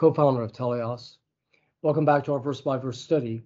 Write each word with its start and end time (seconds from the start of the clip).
co-founder 0.00 0.40
of 0.40 0.50
Teleios. 0.50 1.18
Welcome 1.82 2.06
back 2.06 2.24
to 2.24 2.32
our 2.32 2.38
verse 2.38 2.62
by 2.62 2.78
verse 2.78 2.98
study 2.98 3.42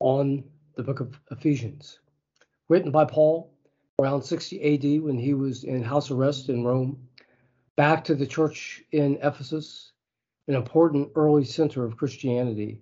on 0.00 0.42
the 0.74 0.82
book 0.82 0.98
of 0.98 1.20
Ephesians, 1.30 2.00
written 2.68 2.90
by 2.90 3.04
Paul 3.04 3.54
around 4.00 4.24
60 4.24 4.58
AD 4.74 5.04
when 5.04 5.16
he 5.16 5.32
was 5.32 5.62
in 5.62 5.84
house 5.84 6.10
arrest 6.10 6.48
in 6.48 6.64
Rome, 6.64 7.06
back 7.76 8.02
to 8.06 8.16
the 8.16 8.26
church 8.26 8.82
in 8.90 9.20
Ephesus, 9.22 9.92
an 10.48 10.56
important 10.56 11.12
early 11.14 11.44
center 11.44 11.84
of 11.84 11.96
Christianity 11.96 12.80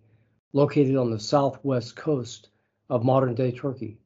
located 0.54 0.96
on 0.96 1.10
the 1.10 1.20
southwest 1.20 1.94
coast 1.94 2.48
of 2.88 3.04
modern 3.04 3.34
day 3.34 3.52
Turkey. 3.52 3.98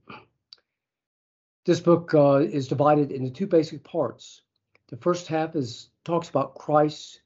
This 1.66 1.78
book 1.78 2.12
uh, 2.14 2.38
is 2.38 2.66
divided 2.66 3.12
into 3.12 3.30
two 3.30 3.46
basic 3.46 3.84
parts. 3.84 4.42
The 4.88 4.96
first 4.96 5.28
half 5.28 5.54
is 5.54 5.90
talks 6.04 6.28
about 6.28 6.56
Christ 6.56 7.20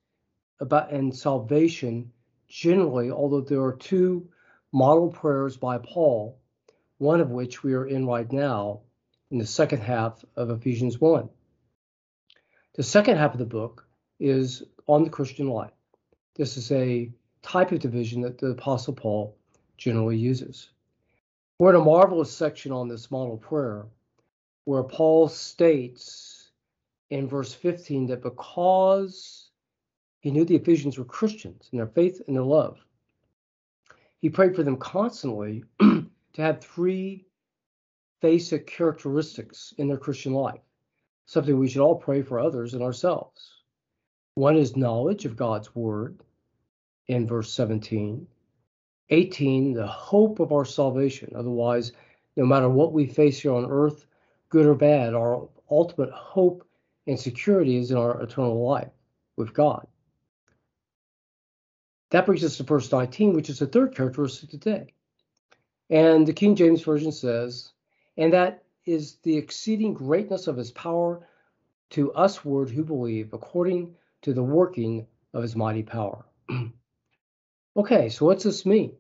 about 0.61 0.93
and 0.93 1.15
salvation 1.15 2.11
generally, 2.49 3.11
although 3.11 3.41
there 3.41 3.63
are 3.63 3.77
two 3.77 4.29
model 4.73 5.09
prayers 5.09 5.57
by 5.57 5.79
Paul, 5.79 6.39
one 6.99 7.21
of 7.21 7.31
which 7.31 7.63
we 7.63 7.75
are 7.75 7.87
in 7.87 8.07
right 8.07 8.31
now 8.31 8.81
in 9.31 9.39
the 9.39 9.47
second 9.47 9.83
half 9.83 10.25
of 10.37 10.51
Ephesians 10.51 11.01
1. 11.01 11.29
The 12.75 12.83
second 12.83 13.17
half 13.17 13.33
of 13.33 13.39
the 13.39 13.47
book 13.47 13.87
is 14.21 14.63
on 14.87 15.05
the 15.05 15.11
Christian 15.11 15.49
life. 15.49 15.73
This 16.35 16.57
is 16.57 16.71
a 16.73 17.11
type 17.43 17.73
of 17.73 17.81
division 17.81 18.21
that 18.23 18.39
the 18.39 18.49
Apostle 18.49 18.95
Paul 18.95 19.37
generally 19.77 20.19
uses. 20.19 20.71
We're 21.59 21.71
in 21.71 21.81
a 21.81 21.85
marvelous 21.85 22.31
section 22.31 22.73
on 22.73 22.89
this 22.89 23.11
model 23.11 23.39
prayer 23.39 23.87
where 24.65 24.83
Paul 24.83 25.29
states 25.29 26.51
in 27.09 27.29
verse 27.29 27.55
15 27.55 28.09
that 28.09 28.23
because 28.23 29.46
he 30.27 30.33
knew 30.33 30.45
the 30.45 30.57
Ephesians 30.57 30.99
were 30.99 31.05
Christians 31.05 31.69
in 31.71 31.79
their 31.79 31.87
faith 31.87 32.21
and 32.27 32.35
their 32.35 32.43
love. 32.43 32.85
He 34.21 34.29
prayed 34.29 34.57
for 34.57 34.65
them 34.65 34.77
constantly 34.77 35.63
to 35.79 36.09
have 36.35 36.61
three 36.61 37.29
basic 38.21 38.67
characteristics 38.67 39.73
in 39.79 39.87
their 39.87 39.97
Christian 39.97 40.33
life, 40.35 40.59
something 41.27 41.57
we 41.57 41.69
should 41.69 41.81
all 41.81 41.95
pray 41.95 42.23
for 42.23 42.41
others 42.41 42.75
and 42.75 42.83
ourselves. 42.83 43.53
One 44.35 44.57
is 44.57 44.75
knowledge 44.75 45.27
of 45.27 45.37
God's 45.37 45.73
word 45.77 46.19
in 47.07 47.25
verse 47.29 47.53
17. 47.53 48.27
18, 49.11 49.75
the 49.75 49.87
hope 49.87 50.41
of 50.41 50.51
our 50.51 50.65
salvation. 50.65 51.35
Otherwise, 51.37 51.93
no 52.35 52.45
matter 52.45 52.69
what 52.69 52.93
we 52.93 53.07
face 53.07 53.39
here 53.39 53.55
on 53.55 53.71
earth, 53.71 54.07
good 54.49 54.67
or 54.67 54.75
bad, 54.75 55.15
our 55.15 55.49
ultimate 55.71 56.11
hope 56.11 56.67
and 57.07 57.17
security 57.17 57.77
is 57.77 57.93
in 57.93 57.97
our 57.97 58.21
eternal 58.21 58.67
life 58.67 58.91
with 59.37 59.55
God. 59.55 59.87
That 62.11 62.27
brings 62.27 62.45
us 62.45 62.57
to 62.59 62.63
verse 62.63 62.91
19, 62.91 63.35
which 63.35 63.51
is 63.51 63.59
the 63.59 63.67
third 63.67 63.95
characteristic 63.95 64.51
today. 64.51 64.95
And 65.91 66.27
the 66.27 66.33
King 66.33 66.55
James 66.55 66.83
Version 66.83 67.13
says, 67.13 67.73
and 68.17 68.33
that 68.33 68.65
is 68.85 69.17
the 69.23 69.37
exceeding 69.37 69.95
greatness 69.95 70.47
of 70.47 70.57
his 70.57 70.71
power 70.71 71.27
to 71.91 72.13
us-ward 72.13 72.71
who 72.71 72.85
believe, 72.85 73.33
according 73.33 73.95
to 74.23 74.33
the 74.33 74.43
working 74.43 75.07
of 75.35 75.43
his 75.43 75.57
mighty 75.57 75.83
power. 75.83 76.25
okay, 77.77 78.09
so 78.09 78.27
what's 78.27 78.45
this 78.45 78.67
mean? 78.67 78.93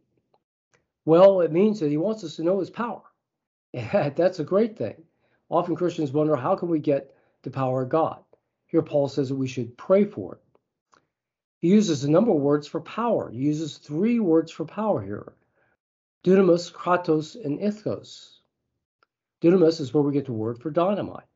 Well, 1.04 1.40
it 1.40 1.52
means 1.52 1.80
that 1.80 1.90
he 1.90 1.96
wants 1.96 2.24
us 2.24 2.36
to 2.36 2.42
know 2.42 2.58
his 2.58 2.70
power. 2.70 3.02
That's 3.72 4.40
a 4.40 4.44
great 4.44 4.76
thing. 4.76 5.02
Often 5.48 5.76
Christians 5.76 6.12
wonder 6.12 6.34
how 6.34 6.56
can 6.56 6.68
we 6.68 6.80
get 6.80 7.14
the 7.42 7.50
power 7.50 7.82
of 7.82 7.88
God? 7.88 8.18
Here 8.66 8.82
Paul 8.82 9.08
says 9.08 9.28
that 9.28 9.36
we 9.36 9.46
should 9.46 9.76
pray 9.76 10.04
for 10.04 10.34
it. 10.34 10.40
He 11.66 11.72
uses 11.72 12.04
a 12.04 12.10
number 12.12 12.30
of 12.30 12.36
words 12.36 12.68
for 12.68 12.80
power. 12.80 13.28
He 13.28 13.38
uses 13.38 13.78
three 13.78 14.20
words 14.20 14.52
for 14.52 14.64
power 14.64 15.02
here 15.02 15.32
dunamis, 16.22 16.72
kratos, 16.72 17.34
and 17.44 17.58
ischus. 17.58 18.38
Dunamis 19.42 19.80
is 19.80 19.92
where 19.92 20.04
we 20.04 20.12
get 20.12 20.26
the 20.26 20.32
word 20.32 20.60
for 20.60 20.70
dynamite. 20.70 21.26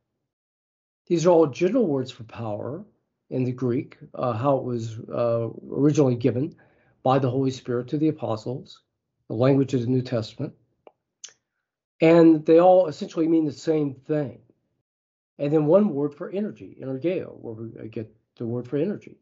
These 1.08 1.26
are 1.26 1.30
all 1.30 1.48
general 1.48 1.84
words 1.84 2.12
for 2.12 2.22
power 2.22 2.84
in 3.28 3.42
the 3.42 3.50
Greek, 3.50 3.98
uh, 4.14 4.32
how 4.32 4.58
it 4.58 4.62
was 4.62 5.00
uh, 5.00 5.48
originally 5.68 6.14
given 6.14 6.54
by 7.02 7.18
the 7.18 7.28
Holy 7.28 7.50
Spirit 7.50 7.88
to 7.88 7.98
the 7.98 8.06
apostles, 8.06 8.82
the 9.26 9.34
language 9.34 9.74
of 9.74 9.80
the 9.80 9.88
New 9.88 10.02
Testament. 10.02 10.54
And 12.00 12.46
they 12.46 12.60
all 12.60 12.86
essentially 12.86 13.26
mean 13.26 13.46
the 13.46 13.52
same 13.52 13.94
thing. 13.94 14.38
And 15.40 15.52
then 15.52 15.66
one 15.66 15.88
word 15.88 16.14
for 16.14 16.30
energy, 16.30 16.78
energeo, 16.80 17.36
where 17.40 17.54
we 17.54 17.88
get 17.88 18.14
the 18.36 18.46
word 18.46 18.68
for 18.68 18.76
energy. 18.76 19.18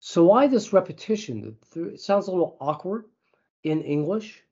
So 0.00 0.24
why 0.24 0.46
this 0.46 0.72
repetition? 0.72 1.56
It 1.76 2.00
sounds 2.00 2.26
a 2.26 2.30
little 2.30 2.56
awkward 2.58 3.04
in 3.62 3.82
English, 3.82 4.42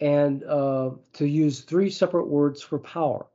and 0.00 0.42
uh, 0.44 0.92
to 1.12 1.26
use 1.26 1.60
three 1.60 1.90
separate 1.90 2.26
words 2.26 2.62
for 2.62 2.78
power. 2.78 3.26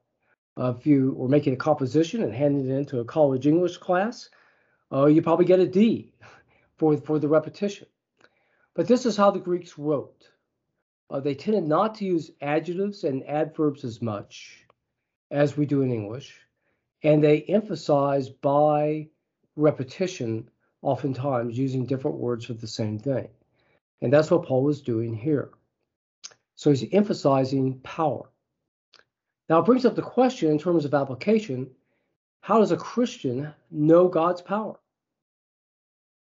Uh, 0.58 0.74
if 0.76 0.88
you 0.88 1.14
were 1.16 1.30
making 1.30 1.54
a 1.54 1.58
composition 1.58 2.24
and 2.24 2.34
handing 2.34 2.68
it 2.68 2.74
into 2.74 3.00
a 3.00 3.06
college 3.06 3.46
English 3.46 3.78
class, 3.78 4.30
uh, 4.92 5.06
you 5.06 5.22
probably 5.22 5.46
get 5.46 5.60
a 5.60 5.68
D 5.68 6.12
for, 6.78 6.98
for 6.98 7.20
the 7.20 7.28
repetition. 7.28 7.88
But 8.74 8.88
this 8.88 9.06
is 9.06 9.16
how 9.16 9.30
the 9.30 9.40
Greeks 9.40 9.78
wrote. 9.78 10.28
Uh, 11.12 11.20
they 11.20 11.36
tended 11.36 11.66
not 11.66 11.94
to 11.96 12.06
use 12.06 12.32
adjectives 12.42 13.04
and 13.04 13.24
adverbs 13.30 13.84
as 13.84 14.02
much 14.02 14.66
as 15.30 15.56
we 15.56 15.68
do 15.68 15.84
in 15.84 15.92
English, 15.92 16.36
and 17.04 17.24
they 17.24 17.44
emphasize 17.44 18.28
by 18.28 19.08
repetition 19.56 20.50
oftentimes 20.82 21.58
using 21.58 21.86
different 21.86 22.18
words 22.18 22.46
for 22.46 22.54
the 22.54 22.68
same 22.68 23.00
thing. 23.00 23.28
And 24.02 24.14
that's 24.14 24.30
what 24.30 24.46
Paul 24.46 24.64
was 24.64 24.82
doing 24.82 25.16
here. 25.16 25.50
So 26.56 26.70
he's 26.70 26.86
emphasizing 26.92 27.80
power. 27.80 28.30
Now 29.50 29.60
it 29.60 29.66
brings 29.66 29.86
up 29.86 29.96
the 29.96 30.02
question 30.02 30.52
in 30.52 30.60
terms 30.60 30.86
of 30.86 30.94
application 30.94 31.70
how 32.42 32.60
does 32.60 32.72
a 32.72 32.78
Christian 32.78 33.54
know 33.72 34.08
God's 34.08 34.42
power? 34.42 34.80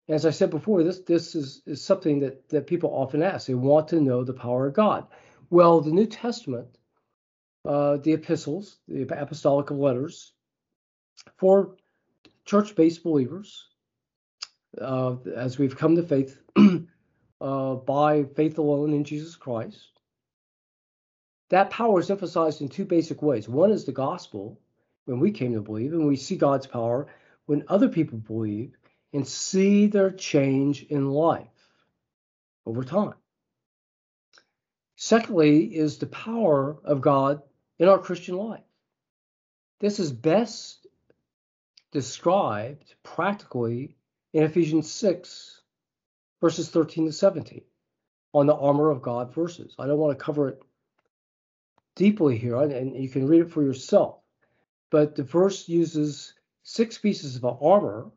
As 0.07 0.25
I 0.25 0.31
said 0.31 0.49
before, 0.49 0.83
this, 0.83 1.01
this 1.01 1.35
is, 1.35 1.61
is 1.67 1.83
something 1.83 2.19
that, 2.21 2.49
that 2.49 2.65
people 2.65 2.89
often 2.89 3.21
ask. 3.21 3.45
They 3.45 3.53
want 3.53 3.89
to 3.89 4.01
know 4.01 4.23
the 4.23 4.33
power 4.33 4.67
of 4.67 4.73
God. 4.73 5.05
Well, 5.51 5.81
the 5.81 5.91
New 5.91 6.07
Testament, 6.07 6.79
uh, 7.63 7.97
the 7.97 8.13
epistles, 8.13 8.79
the 8.87 9.03
apostolic 9.03 9.69
letters, 9.69 10.33
for 11.37 11.75
church 12.45 12.75
based 12.75 13.03
believers, 13.03 13.68
uh, 14.79 15.15
as 15.35 15.57
we've 15.57 15.77
come 15.77 15.95
to 15.95 16.03
faith 16.03 16.39
uh, 17.41 17.75
by 17.75 18.23
faith 18.35 18.57
alone 18.57 18.93
in 18.93 19.03
Jesus 19.03 19.35
Christ. 19.35 19.87
That 21.49 21.71
power 21.71 21.99
is 21.99 22.11
emphasized 22.11 22.61
in 22.61 22.69
two 22.69 22.85
basic 22.85 23.21
ways. 23.21 23.49
One 23.49 23.71
is 23.71 23.85
the 23.85 23.91
gospel, 23.91 24.59
when 25.05 25.19
we 25.19 25.31
came 25.31 25.53
to 25.53 25.61
believe, 25.61 25.93
and 25.93 26.07
we 26.07 26.15
see 26.15 26.37
God's 26.37 26.67
power 26.67 27.07
when 27.47 27.63
other 27.67 27.89
people 27.89 28.19
believe 28.19 28.77
and 29.11 29.27
see 29.27 29.87
their 29.87 30.11
change 30.11 30.83
in 30.83 31.09
life 31.09 31.47
over 32.65 32.83
time. 32.83 33.15
Secondly, 34.95 35.63
is 35.63 35.97
the 35.97 36.05
power 36.05 36.77
of 36.83 37.01
God 37.01 37.41
in 37.79 37.87
our 37.87 37.97
Christian 37.97 38.35
life. 38.35 38.61
This 39.79 39.99
is 39.99 40.11
best 40.11 40.85
described 41.91 42.93
practically 43.01 43.95
in 44.33 44.43
Ephesians 44.43 44.91
6, 44.91 45.61
verses 46.41 46.69
13 46.69 47.07
to 47.07 47.11
17, 47.11 47.61
on 48.33 48.45
the 48.45 48.55
armor 48.55 48.89
of 48.89 49.01
God 49.01 49.33
verses. 49.33 49.75
I 49.79 49.87
don't 49.87 49.97
want 49.97 50.17
to 50.17 50.23
cover 50.23 50.49
it 50.49 50.61
deeply 51.95 52.37
here, 52.37 52.57
and 52.57 52.95
you 52.95 53.09
can 53.09 53.27
read 53.27 53.41
it 53.41 53.51
for 53.51 53.63
yourself. 53.63 54.19
But 54.91 55.15
the 55.15 55.23
verse 55.23 55.67
uses 55.67 56.33
six 56.63 56.97
pieces 56.97 57.35
of 57.35 57.45
armor 57.61 58.11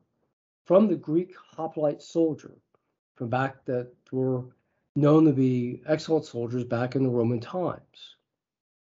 from 0.64 0.88
the 0.88 0.96
Greek 0.96 1.34
hoplite 1.36 2.02
soldier, 2.02 2.52
from 3.16 3.28
back 3.28 3.64
that 3.64 3.92
were 4.10 4.44
known 4.94 5.24
to 5.24 5.32
be 5.32 5.82
excellent 5.86 6.24
soldiers 6.24 6.64
back 6.64 6.94
in 6.94 7.02
the 7.02 7.10
Roman 7.10 7.40
times, 7.40 8.16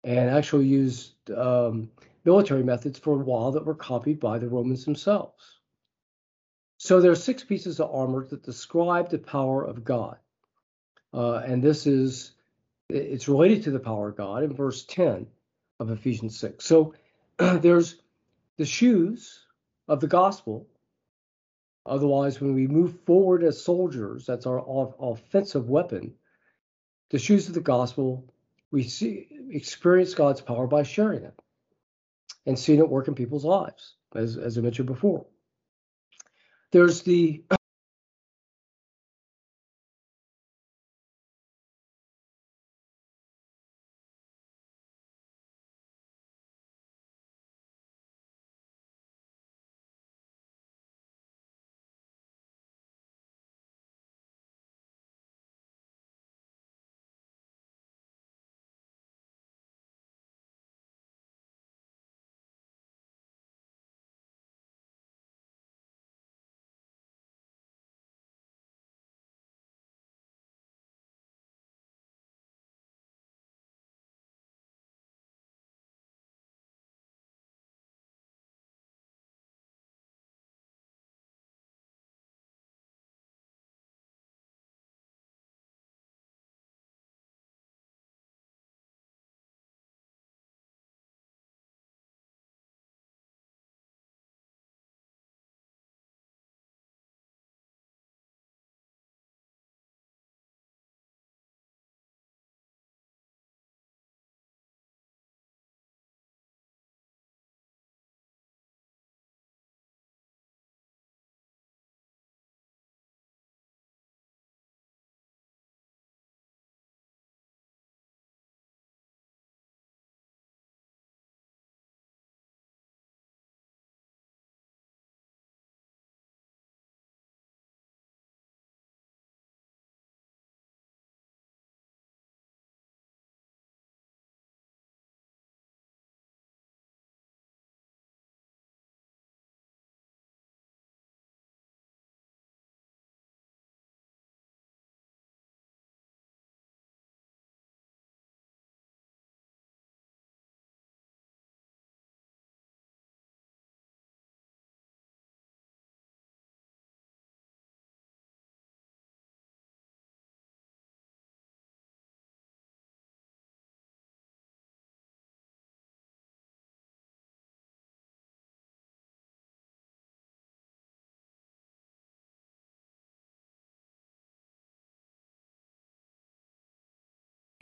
and 0.05 0.31
actually 0.31 0.67
used 0.67 1.31
um, 1.31 1.91
military 2.25 2.63
methods 2.63 2.99
for 2.99 3.15
a 3.15 3.25
while 3.25 3.53
that 3.53 3.65
were 3.65 3.75
copied 3.75 4.19
by 4.19 4.39
the 4.39 4.49
Romans 4.49 4.85
themselves. 4.85 5.61
So 6.83 7.01
there 7.01 7.13
are 7.13 7.15
six 7.15 7.45
pieces 7.45 7.79
of 7.79 7.95
armor 7.95 8.27
that 8.27 8.43
describe 8.43 9.09
the 9.09 9.19
power 9.19 9.63
of 9.63 9.85
God. 9.85 10.17
Uh, 11.15 11.37
and 11.37 11.63
this 11.63 11.87
is, 11.87 12.33
it's 12.89 13.29
related 13.29 13.63
to 13.63 13.71
the 13.71 13.79
power 13.79 14.09
of 14.09 14.17
God 14.17 14.43
in 14.43 14.53
verse 14.53 14.85
10 14.87 15.29
of 15.79 15.91
Ephesians 15.93 16.37
6. 16.41 16.65
So 16.65 16.95
there's 17.39 18.03
the 18.57 18.65
shoes 18.65 19.47
of 19.87 20.01
the 20.01 20.09
gospel. 20.09 20.67
Otherwise, 21.87 22.41
when 22.41 22.53
we 22.53 22.67
move 22.67 22.99
forward 23.03 23.45
as 23.45 23.63
soldiers, 23.63 24.27
that's 24.27 24.47
our 24.47 24.65
offensive 24.99 25.69
weapon. 25.69 26.15
The 27.11 27.21
shoes 27.21 27.47
of 27.47 27.55
the 27.55 27.61
gospel, 27.61 28.25
we 28.73 28.83
see 28.83 29.29
experience 29.51 30.15
God's 30.15 30.41
power 30.41 30.67
by 30.67 30.83
sharing 30.83 31.23
it 31.23 31.39
and 32.45 32.59
seeing 32.59 32.81
it 32.81 32.89
work 32.89 33.07
in 33.07 33.15
people's 33.15 33.45
lives, 33.45 33.95
as, 34.17 34.37
as 34.37 34.59
I 34.59 34.63
mentioned 34.63 34.89
before. 34.89 35.27
There's 36.73 37.03
the 37.03 37.43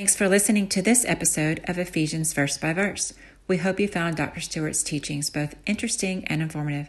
Thanks 0.01 0.17
for 0.17 0.31
listening 0.31 0.67
to 0.69 0.81
this 0.81 1.05
episode 1.05 1.61
of 1.65 1.77
Ephesians 1.77 2.33
Verse 2.33 2.57
by 2.57 2.73
Verse. 2.73 3.13
We 3.47 3.59
hope 3.59 3.79
you 3.79 3.87
found 3.87 4.17
Dr. 4.17 4.41
Stewart's 4.41 4.83
teachings 4.83 5.29
both 5.29 5.57
interesting 5.67 6.25
and 6.25 6.41
informative. 6.41 6.89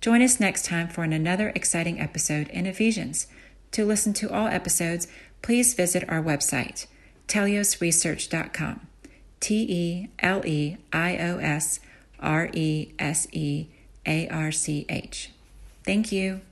Join 0.00 0.22
us 0.22 0.38
next 0.38 0.66
time 0.66 0.86
for 0.86 1.02
another 1.02 1.48
exciting 1.56 1.98
episode 1.98 2.46
in 2.50 2.66
Ephesians. 2.66 3.26
To 3.72 3.84
listen 3.84 4.12
to 4.12 4.32
all 4.32 4.46
episodes, 4.46 5.08
please 5.42 5.74
visit 5.74 6.08
our 6.08 6.22
website, 6.22 6.86
teleiosresearch.com. 7.26 8.86
T 9.40 9.66
E 9.68 10.08
L 10.20 10.46
E 10.46 10.76
I 10.92 11.16
O 11.16 11.38
S 11.38 11.80
R 12.20 12.48
E 12.52 12.92
S 12.96 13.26
E 13.32 13.66
A 14.06 14.28
R 14.28 14.52
C 14.52 14.86
H. 14.88 15.32
Thank 15.84 16.12
you. 16.12 16.42